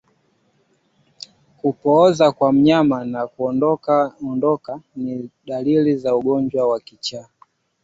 [1.57, 7.27] Kupooza kwa mnyama na kudondokadondoka ni dalili za ugonjwa wa kichaa